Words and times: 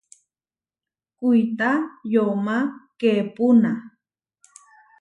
Kuitá 1.19 1.69
yomá 2.13 2.55
keepúna. 2.99 3.71